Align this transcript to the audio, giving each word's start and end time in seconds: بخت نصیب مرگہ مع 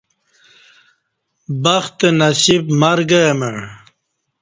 بخت 1.63 1.97
نصیب 2.19 2.63
مرگہ 2.81 3.25
مع 3.39 3.53